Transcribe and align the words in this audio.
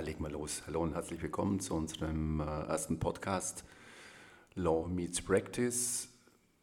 los. 0.00 0.62
Hallo 0.66 0.82
und 0.82 0.94
herzlich 0.94 1.20
willkommen 1.20 1.60
zu 1.60 1.74
unserem 1.74 2.40
äh, 2.40 2.44
ersten 2.44 2.98
Podcast 2.98 3.62
Law 4.54 4.88
Meets 4.88 5.20
Practice. 5.20 6.08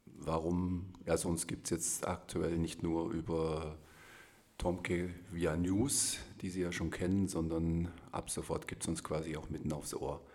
Warum? 0.05 0.87
Also 1.05 1.29
uns 1.29 1.45
gibt 1.45 1.65
es 1.65 1.69
jetzt 1.69 2.07
aktuell 2.07 2.57
nicht 2.57 2.81
nur 2.81 3.11
über 3.11 3.77
Tomke 4.57 5.13
via 5.31 5.55
News, 5.55 6.17
die 6.41 6.49
Sie 6.49 6.61
ja 6.61 6.71
schon 6.71 6.89
kennen, 6.89 7.27
sondern 7.27 7.91
ab 8.11 8.31
sofort 8.31 8.67
gibt 8.67 8.81
es 8.81 8.89
uns 8.89 9.03
quasi 9.03 9.37
auch 9.37 9.51
mitten 9.51 9.71
aufs 9.73 9.93
Ohr. 9.93 10.25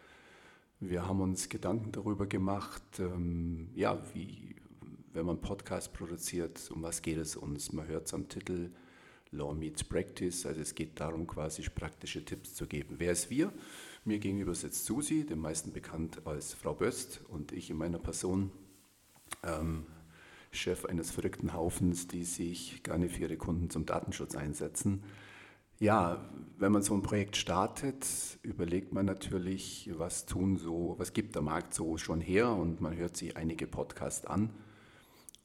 Wir 0.78 1.04
haben 1.08 1.20
uns 1.20 1.48
Gedanken 1.48 1.90
darüber 1.90 2.26
gemacht, 2.26 3.00
ähm, 3.00 3.70
ja, 3.74 4.00
wie, 4.14 4.54
wenn 5.12 5.26
man 5.26 5.40
Podcast 5.40 5.92
produziert, 5.92 6.70
um 6.72 6.82
was 6.82 7.02
geht 7.02 7.18
es 7.18 7.34
uns? 7.34 7.72
Man 7.72 7.88
hört 7.88 8.06
es 8.06 8.14
am 8.14 8.28
Titel 8.28 8.70
Law 9.34 9.54
Meets 9.54 9.84
Practice, 9.84 10.46
also 10.46 10.60
es 10.60 10.74
geht 10.74 11.00
darum, 11.00 11.26
quasi 11.26 11.62
praktische 11.62 12.24
Tipps 12.24 12.54
zu 12.54 12.66
geben. 12.66 12.96
Wer 12.98 13.12
ist 13.12 13.30
wir? 13.30 13.52
Mir 14.04 14.18
gegenüber 14.18 14.54
sitzt 14.54 14.84
Susi, 14.84 15.24
den 15.26 15.38
meisten 15.38 15.72
bekannt 15.72 16.26
als 16.26 16.54
Frau 16.54 16.74
Böst 16.74 17.22
und 17.28 17.52
ich 17.52 17.70
in 17.70 17.76
meiner 17.76 17.98
Person. 17.98 18.50
Ähm, 19.42 19.86
Chef 20.50 20.84
eines 20.84 21.10
verrückten 21.10 21.52
Haufens, 21.52 22.06
die 22.06 22.24
sich 22.24 22.82
gerne 22.82 23.08
für 23.08 23.22
ihre 23.22 23.36
Kunden 23.36 23.70
zum 23.70 23.86
Datenschutz 23.86 24.36
einsetzen. 24.36 25.02
Ja, 25.80 26.30
wenn 26.58 26.70
man 26.70 26.82
so 26.82 26.94
ein 26.94 27.02
Projekt 27.02 27.36
startet, 27.36 28.06
überlegt 28.42 28.92
man 28.92 29.06
natürlich, 29.06 29.90
was 29.96 30.24
tun 30.24 30.56
so, 30.56 30.94
was 30.98 31.12
gibt 31.12 31.34
der 31.34 31.42
Markt 31.42 31.74
so 31.74 31.96
schon 31.98 32.20
her 32.20 32.50
und 32.50 32.80
man 32.80 32.96
hört 32.96 33.16
sich 33.16 33.36
einige 33.36 33.66
Podcasts 33.66 34.24
an. 34.24 34.50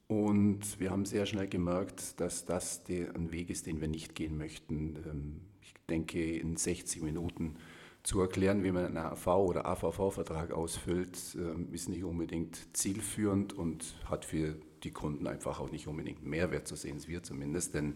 Und 0.10 0.80
wir 0.80 0.90
haben 0.90 1.06
sehr 1.06 1.28
schnell 1.28 1.48
gemerkt, 1.48 2.20
dass 2.20 2.44
das 2.44 2.82
ein 2.90 3.32
Weg 3.32 3.52
ist, 3.52 3.68
den 3.68 3.80
wir 3.80 3.88
nicht 3.88 4.16
gehen 4.16 4.40
möchten. 4.40 4.96
Ähm, 5.08 5.42
ich 5.62 5.76
denke, 5.88 6.20
in 6.20 6.58
60 6.58 7.04
Minuten 7.04 7.58
zu 8.02 8.20
erklären, 8.20 8.64
wie 8.64 8.72
man 8.72 8.86
einen 8.86 8.98
AV- 8.98 9.46
oder 9.46 9.68
AVV-Vertrag 9.68 10.52
ausfüllt, 10.52 11.16
ähm, 11.36 11.68
ist 11.72 11.90
nicht 11.90 12.04
unbedingt 12.04 12.76
zielführend 12.76 13.54
und 13.54 13.94
hat 14.06 14.26
für 14.26 14.56
die 14.82 14.90
Kunden 14.90 15.28
einfach 15.28 15.60
auch 15.60 15.70
nicht 15.70 15.86
unbedingt 15.86 16.26
Mehrwert 16.26 16.68
zu 16.68 16.76
sehen, 16.76 17.00
wir 17.06 17.22
zumindest. 17.22 17.76
Denn 17.76 17.94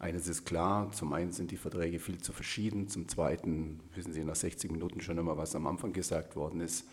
eines 0.00 0.26
ist 0.26 0.44
klar, 0.46 0.90
zum 0.90 1.12
einen 1.12 1.30
sind 1.30 1.52
die 1.52 1.58
Verträge 1.58 2.00
viel 2.00 2.18
zu 2.18 2.32
verschieden, 2.32 2.88
zum 2.88 3.06
zweiten 3.06 3.78
wissen 3.94 4.12
Sie 4.12 4.24
nach 4.24 4.34
60 4.34 4.72
Minuten 4.72 5.00
schon 5.00 5.18
immer, 5.18 5.36
was 5.36 5.54
am 5.54 5.68
Anfang 5.68 5.92
gesagt 5.92 6.34
worden 6.34 6.60
ist. 6.60 6.88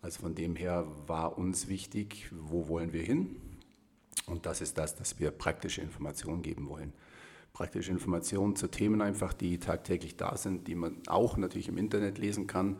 Also 0.00 0.20
von 0.20 0.36
dem 0.36 0.54
her 0.54 0.86
war 1.08 1.36
uns 1.36 1.66
wichtig, 1.66 2.30
wo 2.30 2.68
wollen 2.68 2.92
wir 2.92 3.02
hin? 3.02 3.34
Und 4.30 4.46
das 4.46 4.60
ist 4.60 4.78
das, 4.78 4.94
dass 4.94 5.18
wir 5.18 5.30
praktische 5.30 5.80
Informationen 5.80 6.42
geben 6.42 6.68
wollen. 6.68 6.92
Praktische 7.52 7.90
Informationen 7.90 8.54
zu 8.54 8.68
Themen 8.68 9.02
einfach, 9.02 9.32
die 9.32 9.58
tagtäglich 9.58 10.16
da 10.16 10.36
sind, 10.36 10.68
die 10.68 10.76
man 10.76 10.96
auch 11.08 11.36
natürlich 11.36 11.68
im 11.68 11.76
Internet 11.76 12.18
lesen 12.18 12.46
kann. 12.46 12.76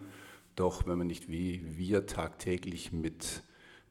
Doch 0.55 0.87
wenn 0.87 0.99
man 0.99 1.09
nicht 1.09 1.29
wie 1.29 1.63
wir 1.77 2.07
tagtäglich 2.07 2.93
mit 2.93 3.43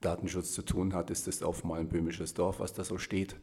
Datenschutz 0.01 0.53
zu 0.53 0.61
tun 0.61 0.93
hat, 0.93 1.09
ist 1.09 1.27
das 1.27 1.43
auf 1.43 1.63
mal 1.63 1.79
ein 1.79 1.89
böhmisches 1.89 2.33
Dorf, 2.33 2.59
was 2.59 2.73
da 2.73 2.83
so 2.83 2.97
steht. 2.97 3.35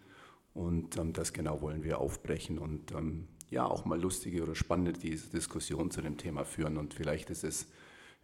Und 0.55 0.97
ähm, 0.97 1.13
das 1.13 1.35
genau 1.35 1.61
wollen 1.61 1.85
wir 1.85 1.99
aufbrechen 1.99 2.59
und 2.59 2.93
ähm, 2.93 3.29
ja 3.51 3.67
auch 3.67 3.85
mal 3.85 4.01
lustige 4.01 4.43
oder 4.43 4.55
spannende 4.55 4.95
Diskussionen 4.95 5.91
zu 5.91 6.01
dem 6.01 6.17
Thema 6.17 6.45
führen. 6.45 6.79
Und 6.79 6.95
vielleicht 6.95 7.29
ist 7.29 7.45
es 7.45 7.67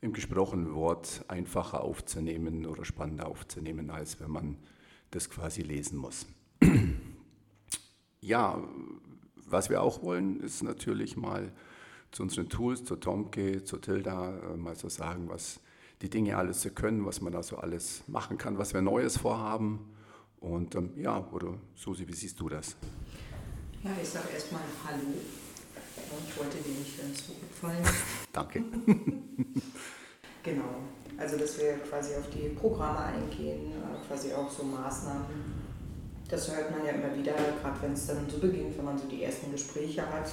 im 0.00 0.14
gesprochenen 0.14 0.74
Wort 0.74 1.24
einfacher 1.28 1.82
aufzunehmen 1.82 2.64
oder 2.64 2.86
spannender 2.86 3.28
aufzunehmen, 3.28 3.90
als 3.90 4.18
wenn 4.18 4.30
man 4.30 4.56
das 5.12 5.30
quasi 5.30 5.62
lesen 5.62 5.96
muss. 5.98 6.26
ja, 8.20 8.60
was 9.46 9.70
wir 9.70 9.82
auch 9.82 10.02
wollen, 10.02 10.40
ist 10.40 10.62
natürlich 10.62 11.16
mal 11.16 11.52
zu 12.10 12.22
unseren 12.24 12.48
Tools, 12.48 12.84
zu 12.84 12.96
Tomke, 12.96 13.64
zu 13.64 13.78
Tilda, 13.78 14.36
äh, 14.38 14.56
mal 14.56 14.76
so 14.76 14.88
sagen, 14.88 15.28
was 15.28 15.60
die 16.02 16.10
Dinge 16.10 16.36
alles 16.36 16.62
so 16.62 16.70
können, 16.70 17.06
was 17.06 17.20
man 17.20 17.32
da 17.32 17.42
so 17.42 17.56
alles 17.56 18.02
machen 18.08 18.36
kann, 18.36 18.58
was 18.58 18.74
wir 18.74 18.82
Neues 18.82 19.18
vorhaben. 19.18 19.94
Und 20.40 20.74
ähm, 20.74 20.90
ja, 20.96 21.26
oder 21.30 21.54
Susi, 21.74 22.08
wie 22.08 22.14
siehst 22.14 22.40
du 22.40 22.48
das? 22.48 22.76
Ja, 23.84 23.90
ich 24.00 24.08
sage 24.08 24.28
erstmal 24.32 24.62
Hallo. 24.84 24.98
Und 24.98 26.28
ich 26.28 26.38
wollte 26.38 26.58
dir 26.58 26.78
nicht 26.78 26.98
ins 26.98 27.28
Wort 27.28 27.38
fallen. 27.60 27.84
Danke. 28.32 28.64
genau. 30.42 30.82
Also, 31.22 31.38
dass 31.38 31.58
wir 31.58 31.78
quasi 31.88 32.14
auf 32.16 32.28
die 32.34 32.48
Programme 32.48 32.98
eingehen, 32.98 33.72
äh, 33.72 34.06
quasi 34.06 34.32
auch 34.32 34.50
so 34.50 34.64
Maßnahmen. 34.64 35.62
Das 36.28 36.50
hört 36.50 36.70
man 36.70 36.84
ja 36.84 36.92
immer 36.92 37.14
wieder, 37.16 37.32
gerade 37.32 37.82
wenn 37.82 37.92
es 37.92 38.06
dann 38.06 38.28
so 38.28 38.38
beginnt, 38.38 38.76
wenn 38.76 38.84
man 38.84 38.98
so 38.98 39.06
die 39.06 39.22
ersten 39.22 39.52
Gespräche 39.52 40.02
hat, 40.02 40.28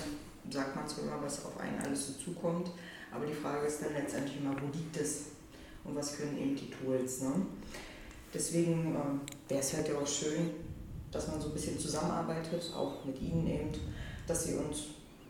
sagt 0.50 0.75
man 0.75 0.88
zwar 0.88 1.03
immer, 1.03 1.22
was 1.22 1.45
auf 1.45 1.59
einen 1.59 1.79
alles 1.79 2.07
so 2.07 2.13
zukommt. 2.13 2.72
Aber 3.13 3.25
die 3.25 3.33
Frage 3.33 3.67
ist 3.67 3.83
dann 3.83 3.94
letztendlich 3.94 4.38
immer, 4.38 4.55
wo 4.59 4.66
liegt 4.75 4.97
es? 4.97 5.25
und 5.83 5.95
was 5.95 6.17
können 6.17 6.38
eben 6.38 6.55
die 6.55 6.69
Tools. 6.69 7.21
Ne? 7.21 7.33
Deswegen 8.33 8.95
äh, 8.95 9.50
wäre 9.50 9.61
es 9.61 9.73
halt 9.75 9.88
ja 9.88 9.95
auch 9.95 10.07
schön, 10.07 10.51
dass 11.11 11.27
man 11.27 11.41
so 11.41 11.47
ein 11.47 11.53
bisschen 11.53 11.79
zusammenarbeitet, 11.79 12.71
auch 12.75 13.03
mit 13.06 13.19
Ihnen 13.21 13.47
eben, 13.47 13.69
dass 14.27 14.45
Sie 14.45 14.53
uns 14.53 14.83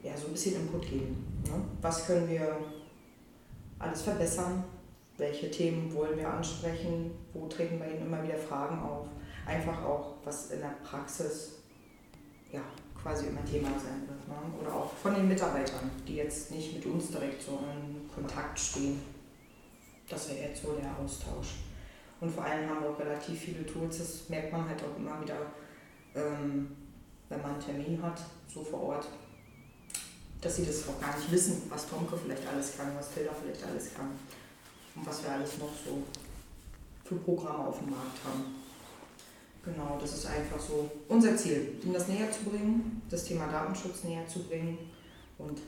ja, 0.04 0.16
so 0.18 0.28
ein 0.28 0.34
bisschen 0.34 0.56
Input 0.56 0.82
geben. 0.82 1.42
Ne? 1.46 1.62
Was 1.82 2.06
können 2.06 2.28
wir 2.30 2.58
alles 3.80 4.02
verbessern? 4.02 4.64
Welche 5.20 5.52
Themen 5.52 5.94
wollen 5.94 6.18
wir 6.18 6.30
ansprechen? 6.30 7.12
Wo 7.34 7.46
treten 7.48 7.78
bei 7.78 7.90
Ihnen 7.90 8.06
immer 8.06 8.24
wieder 8.24 8.38
Fragen 8.38 8.80
auf? 8.80 9.06
Einfach 9.46 9.84
auch, 9.84 10.16
was 10.24 10.52
in 10.52 10.62
der 10.62 10.76
Praxis 10.82 11.56
ja, 12.54 12.62
quasi 13.00 13.28
immer 13.28 13.44
Thema 13.44 13.68
sein 13.78 14.08
wird. 14.08 14.28
Ne? 14.30 14.36
Oder 14.62 14.74
auch 14.74 14.94
von 14.94 15.14
den 15.14 15.28
Mitarbeitern, 15.28 15.92
die 16.08 16.16
jetzt 16.16 16.52
nicht 16.52 16.74
mit 16.74 16.86
uns 16.86 17.12
direkt 17.12 17.42
so 17.42 17.60
in 17.60 18.10
Kontakt 18.10 18.58
stehen. 18.58 19.02
Das 20.10 20.30
wäre 20.30 20.50
jetzt 20.50 20.64
so 20.64 20.72
der 20.72 20.90
Austausch. 20.98 21.56
Und 22.22 22.32
vor 22.32 22.46
allem 22.46 22.70
haben 22.70 22.82
wir 22.82 22.90
auch 22.90 23.00
relativ 23.00 23.40
viele 23.40 23.66
Tools, 23.66 23.98
das 23.98 24.30
merkt 24.30 24.54
man 24.54 24.68
halt 24.68 24.82
auch 24.82 24.98
immer 24.98 25.22
wieder, 25.22 25.38
ähm, 26.16 26.76
wenn 27.28 27.42
man 27.42 27.52
einen 27.52 27.62
Termin 27.62 28.02
hat, 28.02 28.22
so 28.48 28.64
vor 28.64 28.84
Ort, 28.84 29.08
dass 30.42 30.56
sie 30.56 30.66
das 30.66 30.88
auch 30.88 31.00
gar 31.00 31.16
nicht 31.18 31.30
wissen, 31.30 31.64
was 31.70 31.90
Tomke 31.90 32.16
vielleicht 32.18 32.48
alles 32.48 32.78
kann, 32.78 32.88
was 32.98 33.14
Tilda 33.14 33.32
vielleicht 33.34 33.66
alles 33.66 33.94
kann 33.94 34.12
und 34.96 35.06
was 35.06 35.24
wir 35.24 35.32
alles 35.32 35.58
noch 35.58 35.72
so 35.86 36.04
für 37.04 37.16
Programme 37.16 37.68
auf 37.68 37.80
dem 37.80 37.90
Markt 37.90 38.24
haben. 38.24 38.56
Genau, 39.66 39.98
das 40.00 40.14
ist 40.14 40.26
einfach 40.26 40.60
so 40.60 40.90
unser 41.08 41.36
Ziel, 41.36 41.74
ihnen 41.84 41.94
das 41.94 42.08
näher 42.08 42.32
zu 42.32 42.44
bringen, 42.44 43.02
das 43.10 43.26
Thema 43.26 43.48
Datenschutz 43.48 44.04
näher 44.04 44.26
zu 44.28 44.40
bringen 44.44 44.78
und 45.38 45.60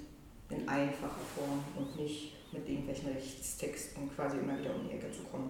in 0.49 0.67
einfacher 0.67 1.21
Form 1.35 1.63
und 1.77 1.95
nicht 1.97 2.33
mit 2.51 2.67
irgendwelchen 2.67 3.11
Rechtstexten 3.11 4.09
quasi 4.15 4.37
immer 4.37 4.57
wieder 4.59 4.75
um 4.75 4.87
die 4.87 4.95
Ecke 4.95 5.11
zu 5.11 5.23
kommen. 5.23 5.49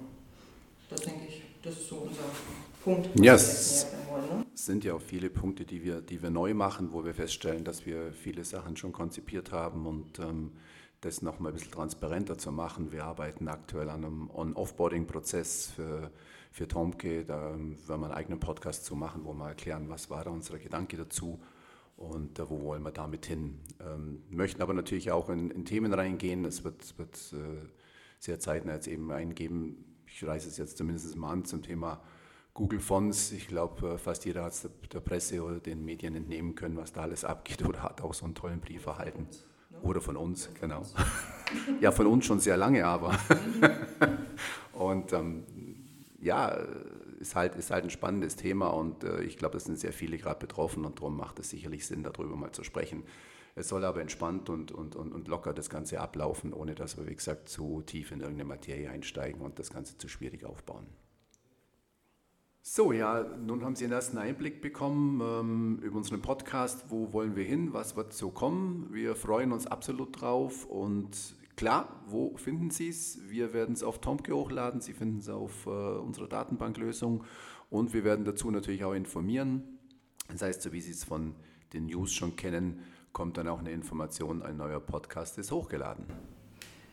Das 0.89 1.01
denke 1.01 1.25
ich, 1.27 1.41
das 1.63 1.73
ist 1.73 1.87
so 1.87 1.97
unser 1.97 2.23
Punkt. 2.83 3.09
Ja, 3.19 3.35
es 3.35 3.85
ne? 4.29 4.45
sind 4.53 4.83
ja 4.83 4.93
auch 4.93 5.01
viele 5.01 5.29
Punkte, 5.29 5.65
die 5.65 5.83
wir, 5.83 6.01
die 6.01 6.21
wir 6.21 6.29
neu 6.29 6.53
machen, 6.53 6.91
wo 6.91 7.05
wir 7.05 7.13
feststellen, 7.13 7.63
dass 7.63 7.85
wir 7.85 8.11
viele 8.11 8.43
Sachen 8.43 8.75
schon 8.75 8.91
konzipiert 8.91 9.51
haben 9.51 9.85
und 9.85 10.19
ähm, 10.19 10.51
das 11.01 11.21
nochmal 11.23 11.51
ein 11.51 11.55
bisschen 11.55 11.71
transparenter 11.71 12.37
zu 12.37 12.51
machen. 12.51 12.91
Wir 12.91 13.05
arbeiten 13.05 13.47
aktuell 13.47 13.89
an 13.89 14.05
einem 14.05 14.29
On-Offboarding-Prozess 14.29 15.71
für, 15.75 16.11
für 16.51 16.67
Tomke. 16.67 17.25
Da 17.25 17.41
werden 17.41 17.77
wir 17.87 17.93
einen 17.95 18.11
eigenen 18.11 18.39
Podcast 18.39 18.85
zu 18.85 18.95
machen, 18.95 19.25
wo 19.25 19.33
wir 19.33 19.49
erklären, 19.49 19.89
was 19.89 20.11
war 20.11 20.23
da 20.23 20.29
unser 20.29 20.59
Gedanke 20.59 20.97
dazu 20.97 21.41
und 21.97 22.37
äh, 22.37 22.49
wo 22.49 22.61
wollen 22.61 22.83
wir 22.83 22.91
damit 22.91 23.25
hin. 23.25 23.59
Ähm, 23.79 24.21
möchten 24.29 24.61
aber 24.61 24.73
natürlich 24.73 25.11
auch 25.11 25.29
in, 25.29 25.49
in 25.49 25.65
Themen 25.65 25.91
reingehen. 25.93 26.45
Es 26.45 26.63
wird, 26.63 26.97
wird 26.99 27.17
äh, 27.33 27.67
sehr 28.19 28.39
zeitnah 28.39 28.73
jetzt 28.73 28.87
eben 28.87 29.11
eingeben. 29.11 29.83
Ich 30.05 30.23
reiße 30.23 30.47
es 30.47 30.57
jetzt 30.57 30.77
zumindest 30.77 31.15
mal 31.15 31.31
an 31.31 31.45
zum 31.45 31.63
Thema 31.63 32.01
Google 32.53 32.79
Fonts. 32.79 33.31
Ich 33.31 33.47
glaube, 33.47 33.93
äh, 33.93 33.97
fast 33.97 34.25
jeder 34.25 34.43
hat 34.43 34.53
es 34.53 34.61
der, 34.61 34.71
der, 34.93 34.99
Presse 34.99 35.43
oder 35.43 35.59
den 35.59 35.83
Medien 35.83 36.15
entnehmen 36.15 36.53
können, 36.53 36.77
was 36.77 36.93
da 36.93 37.01
alles 37.01 37.25
abgeht 37.25 37.65
oder 37.65 37.81
hat 37.81 38.01
auch 38.01 38.13
so 38.13 38.25
einen 38.25 38.35
tollen 38.35 38.59
Brief 38.59 38.85
erhalten. 38.85 39.27
Oder 39.81 40.01
von 40.01 40.17
uns, 40.17 40.49
genau. 40.59 40.83
ja, 41.79 41.91
von 41.91 42.07
uns 42.07 42.25
schon 42.25 42.39
sehr 42.39 42.57
lange, 42.57 42.85
aber. 42.85 43.17
und 44.73 45.13
ähm, 45.13 45.43
ja, 46.19 46.57
ist 47.19 47.35
halt, 47.35 47.55
ist 47.55 47.71
halt 47.71 47.83
ein 47.83 47.89
spannendes 47.89 48.35
Thema 48.35 48.67
und 48.67 49.03
äh, 49.03 49.21
ich 49.23 49.37
glaube, 49.37 49.57
es 49.57 49.65
sind 49.65 49.79
sehr 49.79 49.93
viele 49.93 50.17
gerade 50.17 50.39
betroffen 50.39 50.85
und 50.85 50.99
darum 50.99 51.17
macht 51.17 51.39
es 51.39 51.49
sicherlich 51.49 51.85
Sinn, 51.85 52.03
darüber 52.03 52.35
mal 52.35 52.51
zu 52.51 52.63
sprechen. 52.63 53.03
Es 53.55 53.67
soll 53.67 53.83
aber 53.83 54.01
entspannt 54.01 54.49
und, 54.49 54.71
und, 54.71 54.95
und, 54.95 55.11
und 55.11 55.27
locker 55.27 55.53
das 55.53 55.69
Ganze 55.69 55.99
ablaufen, 55.99 56.53
ohne 56.53 56.73
dass 56.73 56.97
wir, 56.97 57.07
wie 57.07 57.15
gesagt, 57.15 57.49
zu 57.49 57.81
tief 57.81 58.11
in 58.11 58.21
irgendeine 58.21 58.47
Materie 58.47 58.89
einsteigen 58.89 59.41
und 59.41 59.59
das 59.59 59.71
Ganze 59.71 59.97
zu 59.97 60.07
schwierig 60.07 60.45
aufbauen. 60.45 60.87
So, 62.63 62.91
ja, 62.91 63.23
nun 63.23 63.65
haben 63.65 63.75
Sie 63.75 63.85
einen 63.85 63.93
ersten 63.93 64.19
Einblick 64.19 64.61
bekommen 64.61 65.19
ähm, 65.19 65.79
über 65.81 65.97
unseren 65.97 66.21
Podcast. 66.21 66.85
Wo 66.89 67.11
wollen 67.11 67.35
wir 67.35 67.43
hin? 67.43 67.73
Was 67.73 67.95
wird 67.95 68.13
so 68.13 68.29
kommen? 68.29 68.87
Wir 68.91 69.15
freuen 69.15 69.51
uns 69.51 69.65
absolut 69.65 70.21
drauf 70.21 70.65
und 70.65 71.35
Klar, 71.57 72.01
wo 72.07 72.35
finden 72.37 72.71
Sie 72.71 72.89
es? 72.89 73.19
Wir 73.29 73.53
werden 73.53 73.73
es 73.73 73.83
auf 73.83 73.99
Tomke 73.99 74.33
hochladen, 74.33 74.81
Sie 74.81 74.93
finden 74.93 75.19
es 75.19 75.29
auf 75.29 75.67
äh, 75.67 75.69
unserer 75.69 76.27
Datenbanklösung 76.27 77.23
und 77.69 77.93
wir 77.93 78.03
werden 78.03 78.25
dazu 78.25 78.49
natürlich 78.49 78.83
auch 78.83 78.93
informieren. 78.93 79.77
Das 80.29 80.41
heißt, 80.41 80.61
so 80.61 80.71
wie 80.71 80.81
Sie 80.81 80.91
es 80.91 81.03
von 81.03 81.35
den 81.73 81.85
News 81.85 82.13
schon 82.13 82.35
kennen, 82.35 82.81
kommt 83.13 83.37
dann 83.37 83.47
auch 83.47 83.59
eine 83.59 83.71
Information, 83.71 84.41
ein 84.41 84.57
neuer 84.57 84.79
Podcast 84.79 85.37
ist 85.37 85.51
hochgeladen. 85.51 86.05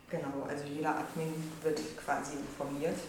Genau, 0.09 0.43
also 0.47 0.65
jeder 0.65 0.99
Admin 0.99 1.33
wird 1.63 1.81
quasi 1.97 2.37
informiert, 2.37 2.99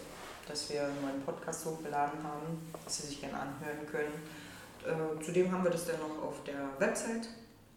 dass 0.47 0.69
wir 0.69 0.83
einen 0.83 1.01
neuen 1.01 1.21
Podcast 1.23 1.65
hochgeladen 1.65 2.23
haben, 2.23 2.71
dass 2.83 2.97
Sie 2.97 3.07
sich 3.07 3.21
gerne 3.21 3.39
anhören 3.39 3.85
können. 3.89 4.13
Äh, 4.85 5.23
zudem 5.23 5.51
haben 5.51 5.63
wir 5.63 5.71
das 5.71 5.85
dann 5.85 5.99
noch 5.99 6.23
auf 6.23 6.43
der 6.43 6.69
Website 6.79 7.27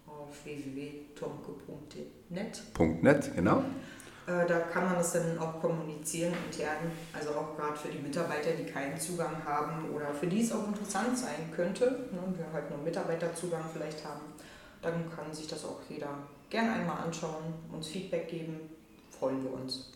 auf 0.07 0.29
www.tomke.net. 0.45 2.63
.net, 3.03 3.35
genau. 3.35 3.63
Äh, 4.27 4.47
da 4.47 4.61
kann 4.61 4.87
man 4.87 4.95
das 4.95 5.13
dann 5.13 5.39
auch 5.39 5.61
kommunizieren 5.61 6.33
intern, 6.47 6.91
also 7.13 7.31
auch 7.31 7.57
gerade 7.57 7.77
für 7.77 7.89
die 7.89 7.99
Mitarbeiter, 7.99 8.53
die 8.53 8.65
keinen 8.65 8.99
Zugang 8.99 9.45
haben 9.45 9.91
oder 9.95 10.15
für 10.15 10.27
die 10.27 10.43
es 10.43 10.51
auch 10.51 10.67
interessant 10.67 11.19
sein 11.19 11.51
könnte, 11.55 12.09
ne, 12.11 12.21
wir 12.37 12.51
halt 12.53 12.71
nur 12.71 12.79
Mitarbeiterzugang 12.79 13.65
vielleicht 13.71 14.03
haben, 14.05 14.23
dann 14.81 15.11
kann 15.15 15.33
sich 15.33 15.47
das 15.47 15.65
auch 15.65 15.81
jeder 15.91 16.09
gerne 16.49 16.73
einmal 16.73 17.05
anschauen, 17.05 17.53
uns 17.71 17.89
Feedback 17.89 18.29
geben, 18.29 18.61
freuen 19.11 19.43
wir 19.43 19.53
uns. 19.53 19.91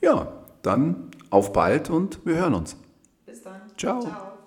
Ja, 0.00 0.44
dann 0.62 1.10
auf 1.30 1.52
bald 1.52 1.90
und 1.90 2.24
wir 2.24 2.36
hören 2.36 2.54
uns. 2.54 2.76
Bis 3.26 3.42
dann. 3.42 3.60
Ciao. 3.76 4.00
Ciao. 4.00 4.37